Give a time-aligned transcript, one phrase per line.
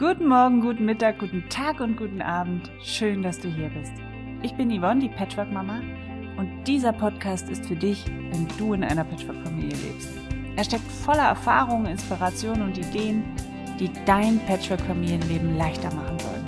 [0.00, 2.70] Guten Morgen, guten Mittag, guten Tag und guten Abend.
[2.82, 3.92] Schön, dass du hier bist.
[4.40, 5.82] Ich bin Yvonne, die Patchwork-Mama,
[6.38, 10.08] und dieser Podcast ist für dich, wenn du in einer Patchwork-Familie lebst.
[10.56, 13.24] Er steckt voller Erfahrungen, Inspirationen und Ideen,
[13.78, 16.46] die dein Patchwork-Familienleben leichter machen sollen.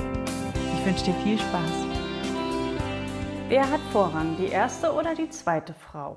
[0.79, 1.87] Ich wünsche dir viel Spaß.
[3.51, 6.17] Wer hat Vorrang, die erste oder die zweite Frau?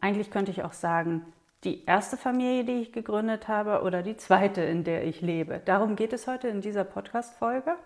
[0.00, 1.22] Eigentlich könnte ich auch sagen,
[1.64, 5.60] die erste Familie, die ich gegründet habe oder die zweite, in der ich lebe.
[5.64, 7.76] Darum geht es heute in dieser Podcast-Folge.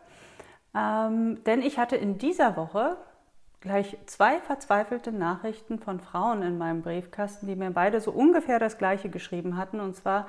[0.74, 2.96] Ähm, denn ich hatte in dieser Woche
[3.60, 8.78] gleich zwei verzweifelte Nachrichten von Frauen in meinem Briefkasten, die mir beide so ungefähr das
[8.78, 9.80] Gleiche geschrieben hatten.
[9.80, 10.28] Und zwar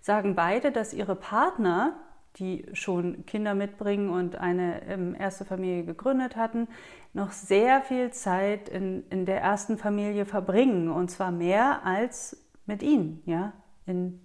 [0.00, 1.94] sagen beide, dass ihre Partner,
[2.36, 6.68] die schon Kinder mitbringen und eine ähm, erste Familie gegründet hatten,
[7.12, 10.88] noch sehr viel Zeit in, in der ersten Familie verbringen.
[10.90, 12.39] Und zwar mehr als
[12.70, 13.52] mit ihnen, ja,
[13.84, 14.20] in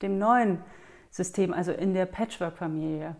[0.00, 0.58] dem neuen
[1.10, 3.14] System, also in der Patchwork-Familie.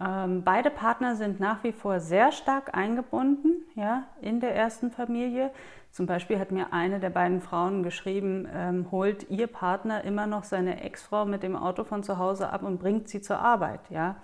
[0.00, 5.50] Ähm, beide Partner sind nach wie vor sehr stark eingebunden ja, in der ersten Familie.
[5.90, 10.44] Zum Beispiel hat mir eine der beiden Frauen geschrieben, ähm, holt ihr Partner immer noch
[10.44, 13.80] seine Ex-Frau mit dem Auto von zu Hause ab und bringt sie zur Arbeit.
[13.90, 14.16] Ja?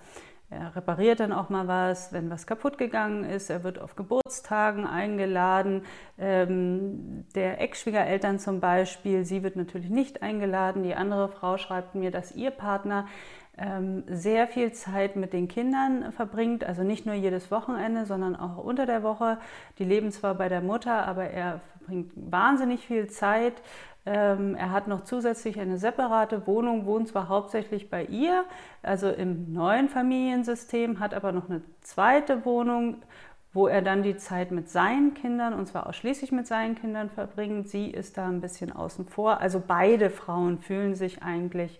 [0.49, 3.49] Er repariert dann auch mal was, wenn was kaputt gegangen ist.
[3.49, 5.83] Er wird auf Geburtstagen eingeladen.
[6.19, 10.83] Ähm, der Ex-Schwiegereltern zum Beispiel, sie wird natürlich nicht eingeladen.
[10.83, 13.07] Die andere Frau schreibt mir, dass ihr Partner
[13.57, 18.57] ähm, sehr viel Zeit mit den Kindern verbringt, also nicht nur jedes Wochenende, sondern auch
[18.57, 19.37] unter der Woche.
[19.77, 23.53] Die leben zwar bei der Mutter, aber er verbringt wahnsinnig viel Zeit
[24.05, 28.43] ähm, er hat noch zusätzlich eine separate Wohnung, wohnt zwar hauptsächlich bei ihr,
[28.81, 32.97] also im neuen Familiensystem, hat aber noch eine zweite Wohnung,
[33.53, 37.69] wo er dann die Zeit mit seinen Kindern, und zwar ausschließlich mit seinen Kindern verbringt.
[37.69, 39.39] Sie ist da ein bisschen außen vor.
[39.41, 41.79] Also beide Frauen fühlen sich eigentlich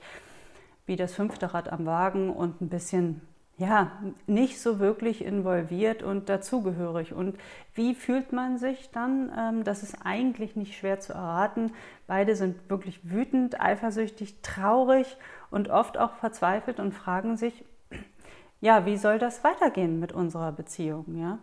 [0.86, 3.22] wie das fünfte Rad am Wagen und ein bisschen
[3.58, 3.92] ja,
[4.26, 7.14] nicht so wirklich involviert und dazugehörig.
[7.14, 7.38] Und
[7.76, 9.32] wie fühlt man sich dann?
[9.38, 11.72] Ähm, das ist eigentlich nicht schwer zu erraten.
[12.08, 15.18] Beide sind wirklich wütend, eifersüchtig, traurig
[15.52, 17.64] und oft auch verzweifelt und fragen sich,
[18.62, 21.06] ja, wie soll das weitergehen mit unserer Beziehung?
[21.16, 21.38] Ja?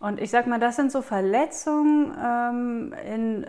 [0.00, 3.46] Und ich sag mal, das sind so Verletzungen ähm, in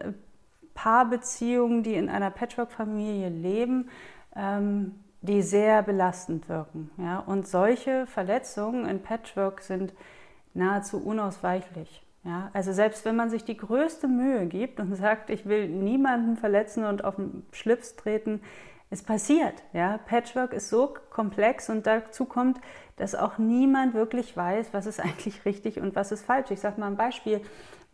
[0.75, 3.90] Paarbeziehungen, die in einer Patchwork-Familie leben.
[4.36, 4.94] Ähm,
[5.25, 6.91] die sehr belastend wirken.
[6.97, 7.19] Ja?
[7.19, 9.94] Und solche Verletzungen in Patchwork sind
[10.53, 12.06] nahezu unausweichlich.
[12.24, 12.50] Ja?
[12.53, 16.86] Also selbst wenn man sich die größte Mühe gibt und sagt, ich will niemanden verletzen
[16.86, 18.41] und auf den Schlips treten,
[18.90, 19.63] es passiert.
[19.74, 19.97] Ja?
[19.97, 22.59] Patchwork ist so komplex und dazu kommt,
[22.97, 26.52] dass auch niemand wirklich weiß, was ist eigentlich richtig und was ist falsch.
[26.52, 27.42] Ich sage mal ein Beispiel.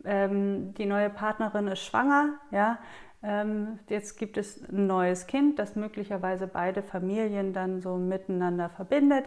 [0.04, 2.78] Ähm, die neue Partnerin ist schwanger, ja,
[3.88, 9.26] jetzt gibt es ein neues Kind, das möglicherweise beide Familien dann so miteinander verbindet.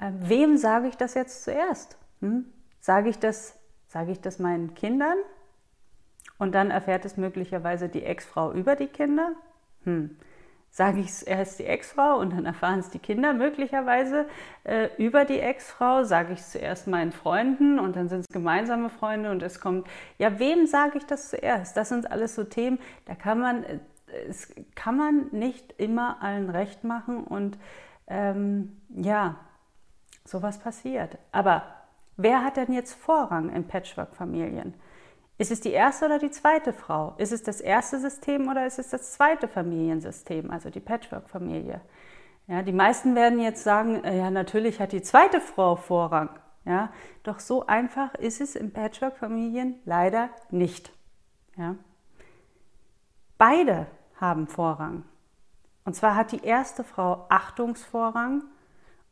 [0.00, 1.98] Ähm, wem sage ich das jetzt zuerst?
[2.20, 2.46] Hm?
[2.80, 3.58] Sage ich das,
[4.12, 5.16] ich das meinen Kindern?
[6.38, 9.32] Und dann erfährt es möglicherweise die Ex-Frau über die Kinder?
[9.84, 10.16] Hm
[10.74, 14.26] sage ich es erst die Ex-Frau und dann erfahren es die Kinder möglicherweise
[14.64, 18.90] äh, über die Ex-Frau, sage ich es zuerst meinen Freunden und dann sind es gemeinsame
[18.90, 19.86] Freunde und es kommt,
[20.18, 21.76] ja, wem sage ich das zuerst?
[21.76, 23.78] Das sind alles so Themen, da kann man, äh,
[24.28, 27.56] es kann man nicht immer allen recht machen und
[28.08, 29.36] ähm, ja,
[30.24, 31.18] sowas passiert.
[31.30, 31.62] Aber
[32.16, 34.74] wer hat denn jetzt Vorrang in Patchwork-Familien?
[35.36, 37.14] Ist es die erste oder die zweite Frau?
[37.18, 41.80] Ist es das erste System oder ist es das zweite Familiensystem, also die Patchwork-Familie?
[42.46, 46.28] Ja, die meisten werden jetzt sagen, äh, ja, natürlich hat die zweite Frau Vorrang.
[46.64, 46.90] Ja,
[47.24, 50.92] doch so einfach ist es in Patchwork-Familien leider nicht.
[51.56, 51.76] Ja.
[53.36, 53.86] Beide
[54.20, 55.04] haben Vorrang.
[55.84, 58.44] Und zwar hat die erste Frau Achtungsvorrang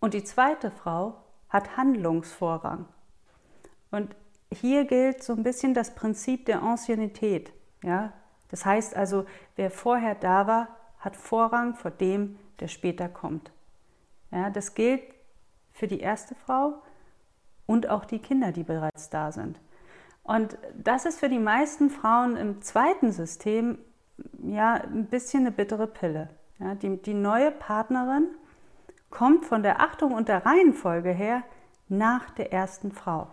[0.01, 2.87] und die zweite Frau hat Handlungsvorrang.
[3.91, 4.17] Und
[4.53, 7.53] hier gilt so ein bisschen das Prinzip der Anciennität.
[7.83, 8.13] Ja?
[8.49, 9.25] Das heißt also,
[9.57, 10.69] wer vorher da war,
[10.99, 13.51] hat Vorrang vor dem, der später kommt.
[14.31, 15.03] Ja, das gilt
[15.73, 16.83] für die erste Frau
[17.67, 19.61] und auch die Kinder, die bereits da sind.
[20.23, 23.79] Und das ist für die meisten Frauen im zweiten System
[24.45, 26.29] ja ein bisschen eine bittere Pille.
[26.59, 28.29] Ja, die, die neue Partnerin
[29.11, 31.43] kommt von der Achtung und der Reihenfolge her
[31.89, 33.29] nach der ersten Frau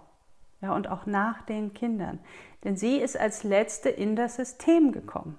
[0.61, 2.19] ja, und auch nach den Kindern.
[2.63, 5.37] Denn sie ist als letzte in das System gekommen.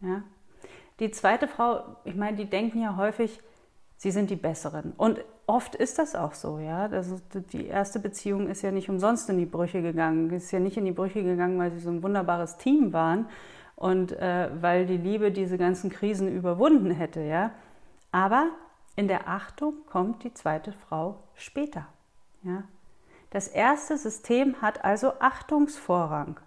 [0.00, 0.22] Ja.
[0.98, 3.40] Die zweite Frau, ich meine, die denken ja häufig,
[3.96, 4.92] sie sind die Besseren.
[4.96, 6.58] Und oft ist das auch so.
[6.58, 6.86] Ja.
[6.86, 7.18] Also
[7.52, 10.30] die erste Beziehung ist ja nicht umsonst in die Brüche gegangen.
[10.30, 13.26] Ist ja nicht in die Brüche gegangen, weil sie so ein wunderbares Team waren
[13.76, 17.22] und äh, weil die Liebe diese ganzen Krisen überwunden hätte.
[17.22, 17.52] Ja.
[18.12, 18.50] Aber
[18.96, 21.86] in der Achtung kommt die zweite Frau später.
[22.42, 22.64] Ja?
[23.30, 26.40] Das erste System hat also Achtungsvorrang.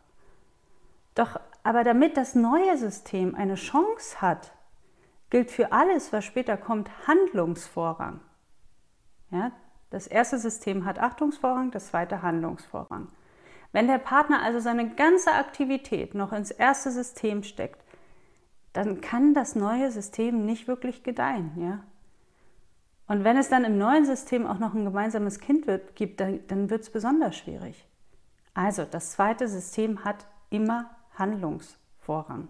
[1.16, 4.52] Doch aber damit das neue System eine Chance hat,
[5.30, 8.20] gilt für alles, was später kommt, Handlungsvorrang.
[9.32, 9.52] Ja?
[9.90, 13.08] Das erste System hat Achtungsvorrang, das zweite Handlungsvorrang.
[13.72, 17.84] Wenn der Partner also seine ganze Aktivität noch ins erste System steckt,
[18.74, 21.52] dann kann das neue System nicht wirklich gedeihen.
[21.58, 21.80] Ja?
[23.08, 26.40] Und wenn es dann im neuen System auch noch ein gemeinsames Kind wird, gibt, dann,
[26.48, 27.86] dann wird es besonders schwierig.
[28.54, 32.48] Also das zweite System hat immer Handlungsvorrang.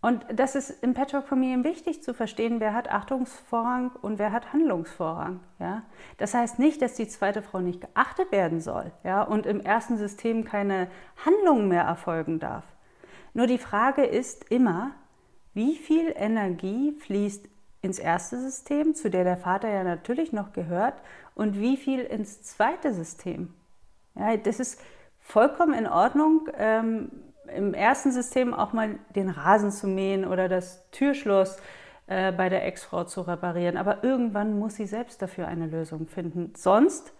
[0.00, 5.40] Und das ist in Patchwork-Familien wichtig zu verstehen, wer hat Achtungsvorrang und wer hat Handlungsvorrang.
[5.58, 5.82] Ja?
[6.18, 9.22] Das heißt nicht, dass die zweite Frau nicht geachtet werden soll ja?
[9.22, 10.88] und im ersten System keine
[11.24, 12.64] Handlung mehr erfolgen darf.
[13.34, 14.92] Nur die Frage ist immer,
[15.52, 17.48] wie viel Energie fließt
[17.80, 20.94] ins erste System, zu der der Vater ja natürlich noch gehört,
[21.34, 23.54] und wie viel ins zweite System.
[24.14, 24.80] Ja, das ist
[25.20, 27.10] vollkommen in Ordnung, ähm,
[27.54, 31.58] im ersten System auch mal den Rasen zu mähen oder das Türschloss
[32.06, 33.76] äh, bei der Ex-Frau zu reparieren.
[33.76, 36.52] Aber irgendwann muss sie selbst dafür eine Lösung finden.
[36.56, 37.12] Sonst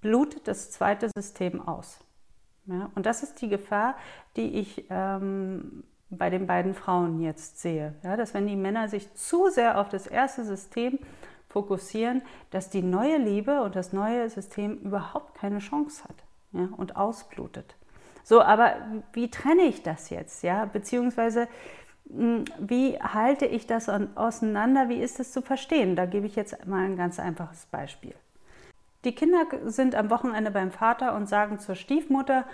[0.00, 2.00] blutet das zweite System aus.
[2.66, 3.94] Ja, und das ist die Gefahr,
[4.36, 7.94] die ich ähm, bei den beiden Frauen jetzt sehe.
[8.02, 10.98] Ja, dass wenn die Männer sich zu sehr auf das erste System
[11.48, 16.16] fokussieren, dass die neue Liebe und das neue System überhaupt keine Chance hat
[16.52, 17.74] ja, und ausblutet.
[18.22, 18.74] So, aber
[19.12, 20.42] wie trenne ich das jetzt?
[20.42, 21.48] Ja, beziehungsweise
[22.08, 24.88] hm, wie halte ich das auseinander?
[24.88, 25.96] Wie ist es zu verstehen?
[25.96, 28.14] Da gebe ich jetzt mal ein ganz einfaches Beispiel.
[29.04, 32.44] Die Kinder sind am Wochenende beim Vater und sagen zur Stiefmutter,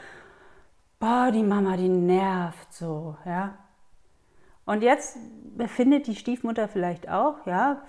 [0.99, 3.59] boah, die Mama, die nervt so, ja.
[4.65, 5.17] Und jetzt
[5.57, 7.83] befindet die Stiefmutter vielleicht auch, ja,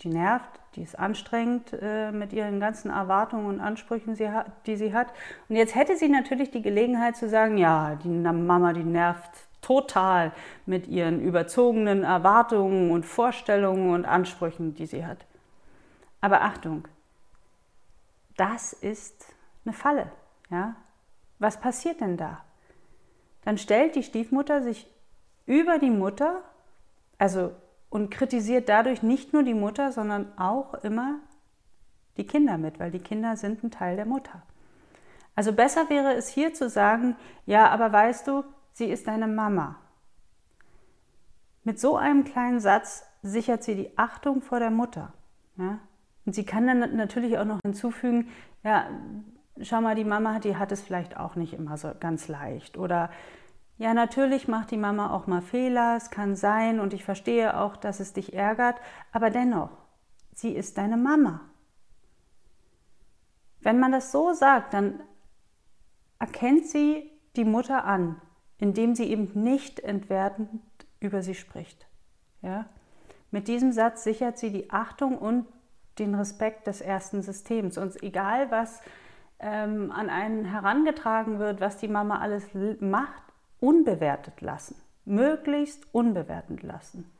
[0.00, 4.16] die nervt, die ist anstrengend äh, mit ihren ganzen Erwartungen und Ansprüchen,
[4.66, 5.12] die sie hat.
[5.48, 9.30] Und jetzt hätte sie natürlich die Gelegenheit zu sagen, ja, die Mama, die nervt
[9.60, 10.32] total
[10.66, 15.24] mit ihren überzogenen Erwartungen und Vorstellungen und Ansprüchen, die sie hat.
[16.20, 16.88] Aber Achtung,
[18.36, 19.26] das ist
[19.64, 20.10] eine Falle.
[20.50, 20.74] Ja?
[21.38, 22.42] Was passiert denn da?
[23.44, 24.86] Dann stellt die Stiefmutter sich
[25.46, 26.42] über die Mutter,
[27.18, 27.52] also
[27.90, 31.18] und kritisiert dadurch nicht nur die Mutter, sondern auch immer
[32.16, 34.42] die Kinder mit, weil die Kinder sind ein Teil der Mutter.
[35.34, 37.16] Also besser wäre es hier zu sagen,
[37.46, 39.76] ja, aber weißt du, sie ist deine Mama.
[41.64, 45.12] Mit so einem kleinen Satz sichert sie die Achtung vor der Mutter.
[45.56, 45.78] Ja?
[46.24, 48.28] Und sie kann dann natürlich auch noch hinzufügen,
[48.64, 48.86] ja,
[49.60, 52.78] schau mal, die Mama, die hat es vielleicht auch nicht immer so ganz leicht.
[52.78, 53.10] Oder
[53.78, 57.76] ja, natürlich macht die Mama auch mal Fehler, es kann sein und ich verstehe auch,
[57.76, 58.76] dass es dich ärgert,
[59.12, 59.70] aber dennoch,
[60.34, 61.40] sie ist deine Mama.
[63.60, 65.00] Wenn man das so sagt, dann
[66.18, 68.20] erkennt sie die Mutter an,
[68.58, 70.62] indem sie eben nicht entwertend
[71.00, 71.86] über sie spricht.
[72.42, 72.66] Ja?
[73.30, 75.46] Mit diesem Satz sichert sie die Achtung und
[75.98, 77.78] den Respekt des ersten Systems.
[77.78, 78.80] Und egal, was
[79.42, 82.44] ähm, an einen herangetragen wird, was die Mama alles
[82.80, 83.22] macht,
[83.60, 84.76] unbewertet lassen.
[85.04, 87.10] Möglichst unbewertet lassen.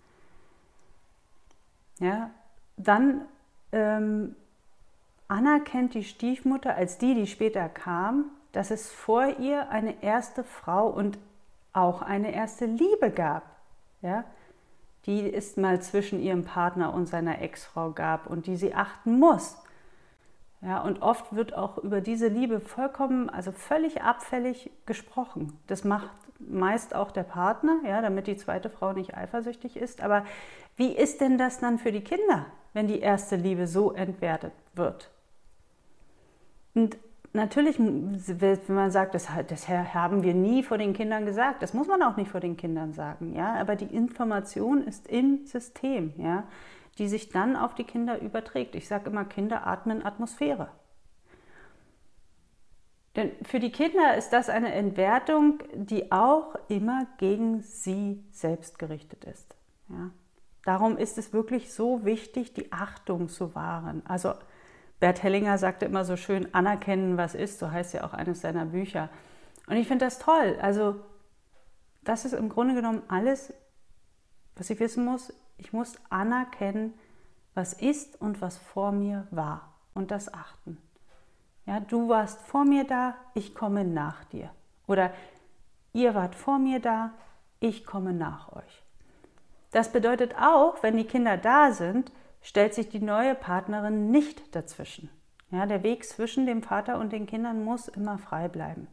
[1.99, 2.31] Ja,
[2.77, 3.23] dann
[3.73, 4.37] ähm,
[5.29, 10.89] anerkennt die Stiefmutter als die, die später kam, dass es vor ihr eine erste Frau
[10.89, 11.19] und
[11.73, 13.44] auch eine erste Liebe gab.
[14.01, 14.25] Ja,
[15.06, 19.56] die es mal zwischen ihrem Partner und seiner Ex-Frau gab und die sie achten muss.
[20.63, 25.59] Ja, und oft wird auch über diese Liebe vollkommen, also völlig abfällig gesprochen.
[25.67, 30.01] Das macht meist auch der Partner, ja, damit die zweite Frau nicht eifersüchtig ist.
[30.01, 30.25] Aber
[30.77, 35.11] wie ist denn das dann für die Kinder, wenn die erste Liebe so entwertet wird?
[36.75, 36.97] Und
[37.33, 41.89] natürlich, wenn man sagt, das, das haben wir nie vor den Kindern gesagt, das muss
[41.89, 46.45] man auch nicht vor den Kindern sagen, ja, aber die Information ist im System, ja
[46.99, 48.75] die sich dann auf die Kinder überträgt.
[48.75, 50.69] Ich sage immer, Kinder atmen Atmosphäre.
[53.17, 59.25] Denn für die Kinder ist das eine Entwertung, die auch immer gegen sie selbst gerichtet
[59.25, 59.55] ist.
[59.89, 60.11] Ja?
[60.65, 64.03] Darum ist es wirklich so wichtig, die Achtung zu wahren.
[64.06, 64.34] Also
[65.01, 68.67] Bert Hellinger sagte immer so schön, anerkennen, was ist, so heißt ja auch eines seiner
[68.67, 69.11] Bücher.
[69.67, 70.56] Und ich finde das toll.
[70.63, 71.01] Also
[72.05, 73.53] das ist im Grunde genommen alles,
[74.55, 75.32] was ich wissen muss.
[75.63, 76.93] Ich muss anerkennen,
[77.55, 80.77] was ist und was vor mir war und das achten.
[81.67, 84.51] Ja, du warst vor mir da, ich komme nach dir.
[84.89, 85.13] Oder
[85.93, 87.13] ihr wart vor mir da,
[87.61, 88.83] ich komme nach euch.
[89.71, 95.11] Das bedeutet auch, wenn die Kinder da sind, stellt sich die neue Partnerin nicht dazwischen.
[95.53, 98.89] Ja, der Weg zwischen dem Vater und den Kindern muss immer frei bleiben.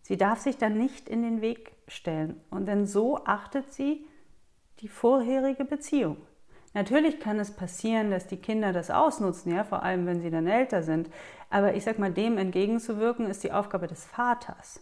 [0.00, 4.06] Sie darf sich dann nicht in den Weg stellen und denn so achtet sie
[4.80, 6.16] die vorherige Beziehung.
[6.74, 10.46] Natürlich kann es passieren, dass die Kinder das ausnutzen, ja, vor allem wenn sie dann
[10.46, 11.10] älter sind.
[11.50, 14.80] Aber ich sag mal, dem entgegenzuwirken ist die Aufgabe des Vaters.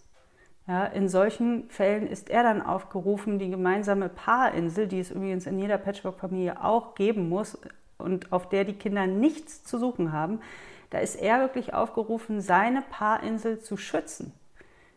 [0.68, 5.58] Ja, in solchen Fällen ist er dann aufgerufen, die gemeinsame Paarinsel, die es übrigens in
[5.58, 7.58] jeder Patchwork-Familie auch geben muss
[7.98, 10.40] und auf der die Kinder nichts zu suchen haben,
[10.90, 14.32] da ist er wirklich aufgerufen, seine Paarinsel zu schützen.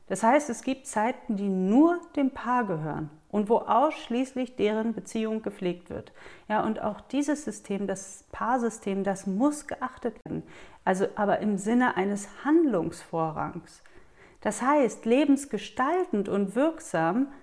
[0.07, 5.41] Das heißt, es gibt Zeiten, die nur dem Paar gehören und wo ausschließlich deren Beziehung
[5.41, 6.13] gepflegt wird.
[6.47, 10.43] Ja, und auch dieses System, das Paarsystem, das muss geachtet werden.
[10.85, 13.81] Also aber im Sinne eines Handlungsvorrangs.
[14.41, 17.33] Das heißt, lebensgestaltend und wirksam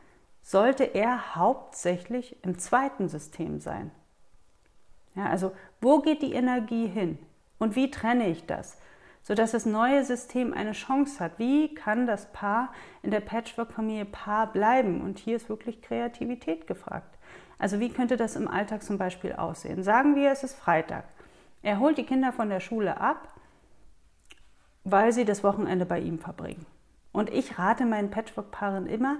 [0.42, 3.90] sollte er hauptsächlich im zweiten System sein.
[5.16, 7.18] Ja, also wo geht die Energie hin
[7.58, 8.78] und wie trenne ich das,
[9.22, 11.38] sodass das neue System eine Chance hat?
[11.38, 12.72] Wie kann das Paar
[13.02, 15.00] in der Patchwork-Familie Paar bleiben?
[15.00, 17.18] Und hier ist wirklich Kreativität gefragt.
[17.58, 19.82] Also wie könnte das im Alltag zum Beispiel aussehen?
[19.82, 21.04] Sagen wir, es ist Freitag.
[21.62, 23.28] Er holt die Kinder von der Schule ab,
[24.84, 26.64] weil sie das Wochenende bei ihm verbringen.
[27.12, 29.18] Und ich rate meinen Patchwork-Paaren immer,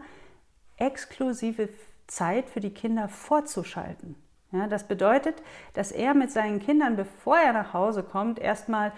[0.77, 1.69] exklusive
[2.07, 4.17] Zeit für die Kinder vorzuschalten.
[4.53, 5.43] Ja, das bedeutet,
[5.75, 8.93] dass er mit seinen Kindern, bevor er nach Hause kommt, erstmal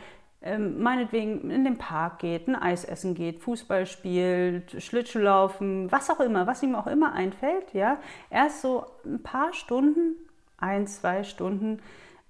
[0.59, 6.47] meinetwegen in den Park geht, ein Eis essen geht, Fußball spielt, Schlittschuhlaufen, was auch immer,
[6.47, 7.73] was ihm auch immer einfällt.
[7.73, 7.99] Ja,
[8.31, 10.17] erst so ein paar Stunden,
[10.59, 11.81] ein, zwei Stunden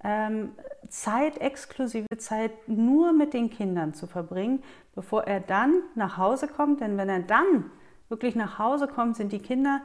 [0.05, 0.53] ähm,
[0.89, 4.63] Zeit, exklusive Zeit nur mit den Kindern zu verbringen,
[4.95, 6.81] bevor er dann nach Hause kommt.
[6.81, 7.71] Denn wenn er dann
[8.09, 9.81] wirklich nach Hause kommt, sind die Kinder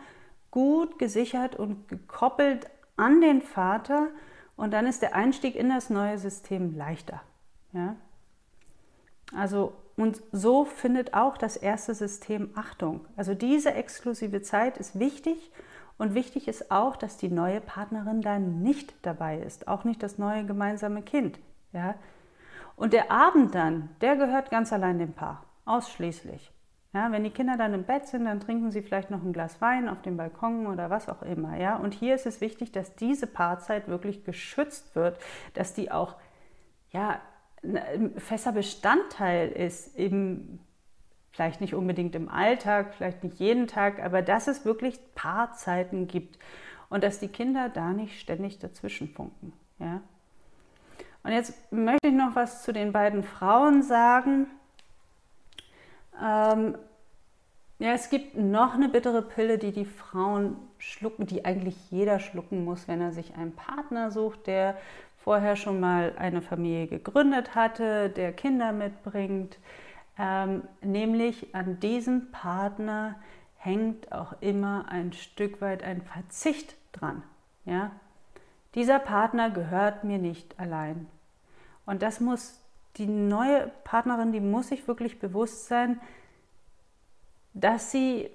[0.52, 2.68] gut gesichert und gekoppelt
[2.98, 4.08] an den Vater
[4.56, 7.22] und dann ist der Einstieg in das neue System leichter.
[7.74, 7.96] Ja?
[9.36, 13.06] Also und so findet auch das erste System Achtung.
[13.16, 15.52] Also diese exklusive Zeit ist wichtig
[15.98, 20.20] und wichtig ist auch, dass die neue Partnerin dann nicht dabei ist, auch nicht das
[20.20, 21.40] neue gemeinsame Kind.
[21.74, 21.96] Ja?
[22.76, 26.52] Und der Abend dann, der gehört ganz allein dem Paar, ausschließlich.
[26.94, 29.60] Ja, wenn die Kinder dann im Bett sind, dann trinken sie vielleicht noch ein Glas
[29.62, 31.58] Wein auf dem Balkon oder was auch immer.
[31.58, 31.76] Ja?
[31.76, 35.20] Und hier ist es wichtig, dass diese Paarzeit wirklich geschützt wird,
[35.56, 36.16] dass die auch
[36.92, 37.20] ja,
[38.18, 40.60] fester Bestandteil ist, eben
[41.32, 46.40] vielleicht nicht unbedingt im Alltag, vielleicht nicht jeden Tag, aber dass es wirklich Paarzeiten gibt
[46.90, 49.54] und dass die Kinder da nicht ständig dazwischen funken.
[49.80, 50.02] Ja?
[51.24, 54.48] Und jetzt möchte ich noch was zu den beiden Frauen sagen.
[56.24, 56.78] Ähm,
[57.80, 62.66] ja, es gibt noch eine bittere Pille, die die Frauen schlucken, die eigentlich jeder schlucken
[62.66, 64.78] muss, wenn er sich einen Partner sucht, der
[65.28, 69.58] vorher schon mal eine Familie gegründet hatte, der Kinder mitbringt.
[70.18, 73.16] Ähm, nämlich an diesem Partner
[73.58, 77.24] hängt auch immer ein Stück weit ein Verzicht dran.
[77.66, 77.92] Ja?
[78.74, 81.08] Dieser Partner gehört mir nicht allein.
[81.86, 82.62] Und das muss
[82.96, 86.00] die neue Partnerin, die muss sich wirklich bewusst sein,
[87.54, 88.30] dass sie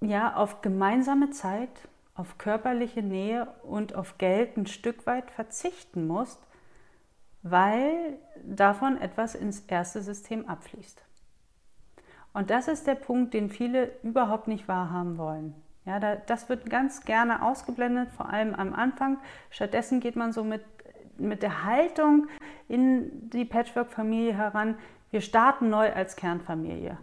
[0.00, 1.88] ja auf gemeinsame Zeit,
[2.20, 6.38] auf körperliche Nähe und auf Geld ein Stück weit verzichten muss,
[7.42, 11.02] weil davon etwas ins erste System abfließt.
[12.32, 15.54] Und das ist der Punkt, den viele überhaupt nicht wahrhaben wollen.
[15.86, 19.18] Ja, das wird ganz gerne ausgeblendet, vor allem am Anfang.
[19.48, 20.62] Stattdessen geht man so mit
[21.20, 22.26] mit der Haltung
[22.68, 24.76] in die Patchwork-Familie heran,
[25.10, 26.98] wir starten neu als Kernfamilie.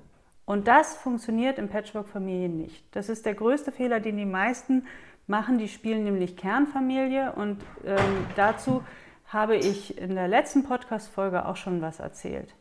[0.45, 2.83] Und das funktioniert in Patchwork-Familien nicht.
[2.95, 4.85] Das ist der größte Fehler, den die meisten
[5.27, 5.57] machen.
[5.57, 8.83] Die spielen nämlich Kernfamilie und ähm, dazu
[9.27, 12.53] habe ich in der letzten Podcast-Folge auch schon was erzählt.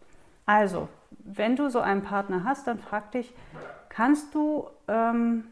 [0.47, 3.33] Also, wenn du so einen Partner hast, dann frag dich,
[3.89, 5.45] kannst du ähm,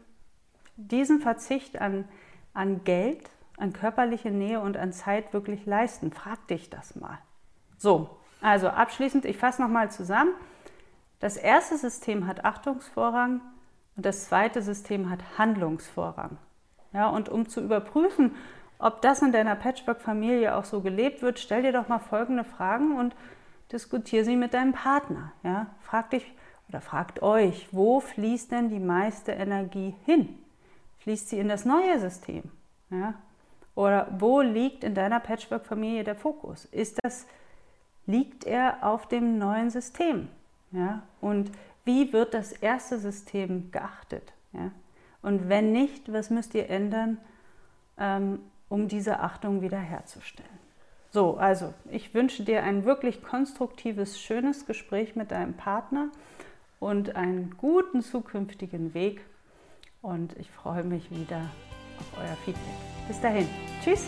[0.75, 2.05] diesen Verzicht an,
[2.53, 6.11] an Geld an körperliche Nähe und an Zeit wirklich leisten?
[6.11, 7.19] Frag dich das mal.
[7.77, 8.09] So,
[8.41, 10.33] also abschließend, ich fasse nochmal zusammen.
[11.19, 13.41] Das erste System hat Achtungsvorrang
[13.95, 16.37] und das zweite System hat Handlungsvorrang.
[16.95, 18.35] Ja, und um zu überprüfen,
[18.79, 22.97] ob das in deiner Patchwork-Familie auch so gelebt wird, stell dir doch mal folgende Fragen
[22.97, 23.13] und
[23.71, 25.33] diskutiere sie mit deinem Partner.
[25.43, 25.67] Ja?
[25.81, 26.25] Frag dich
[26.69, 30.39] oder fragt euch, wo fließt denn die meiste Energie hin?
[30.99, 32.43] Fließt sie in das neue System?
[32.89, 33.15] Ja?
[33.75, 36.63] Oder wo liegt in deiner Patchwork-Familie der Fokus?
[36.65, 37.27] Ist das,
[38.05, 40.29] liegt er auf dem neuen System?
[40.71, 41.03] Ja?
[41.19, 41.51] Und
[41.83, 44.31] wie wird das erste System geachtet?
[44.53, 44.71] Ja?
[45.25, 47.17] Und wenn nicht, was müsst ihr ändern,
[47.97, 50.59] ähm, um diese Achtung wiederherzustellen.
[51.09, 56.09] So, also ich wünsche dir ein wirklich konstruktives, schönes Gespräch mit deinem Partner
[56.79, 59.25] und einen guten zukünftigen Weg.
[60.03, 61.49] Und ich freue mich wieder
[61.99, 63.07] auf euer Feedback.
[63.07, 63.47] Bis dahin.
[63.83, 64.07] Tschüss.